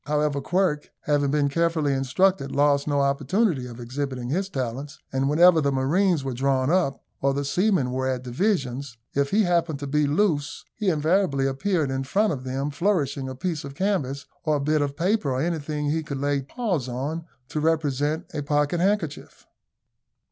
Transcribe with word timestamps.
However, 0.05 0.41
Quirk, 0.41 0.89
having 1.01 1.29
been 1.29 1.47
carefully 1.47 1.93
instructed, 1.93 2.51
lost 2.55 2.87
no 2.87 3.01
opportunity 3.01 3.67
of 3.67 3.79
exhibiting 3.79 4.29
his 4.29 4.49
talents; 4.49 4.97
and 5.13 5.29
whenever 5.29 5.61
the 5.61 5.71
marines 5.71 6.23
were 6.23 6.33
drawn 6.33 6.71
up, 6.71 7.03
or 7.21 7.35
the 7.35 7.45
seamen 7.45 7.91
were 7.91 8.07
at 8.07 8.23
divisions, 8.23 8.97
if 9.13 9.29
he 9.29 9.43
happened 9.43 9.77
to 9.77 9.85
be 9.85 10.07
loose, 10.07 10.65
he 10.75 10.89
invariably 10.89 11.45
appeared 11.45 11.91
in 11.91 12.03
front 12.03 12.33
of 12.33 12.45
them 12.45 12.71
flourishing 12.71 13.29
a 13.29 13.35
piece 13.35 13.63
of 13.63 13.75
canvas, 13.75 14.25
or 14.43 14.55
a 14.55 14.59
bit 14.59 14.81
of 14.81 14.97
paper, 14.97 15.29
or 15.33 15.39
anything 15.39 15.91
he 15.91 16.01
could 16.01 16.17
lay 16.17 16.41
paws 16.41 16.89
on 16.89 17.25
to 17.49 17.59
represent 17.59 18.25
a 18.33 18.41
pocket 18.41 18.79
handkerchief. 18.79 19.45